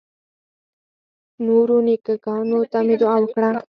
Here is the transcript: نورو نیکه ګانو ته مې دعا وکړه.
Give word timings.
نورو 1.45 1.77
نیکه 1.85 2.13
ګانو 2.23 2.59
ته 2.71 2.79
مې 2.85 2.95
دعا 3.01 3.15
وکړه. 3.21 3.49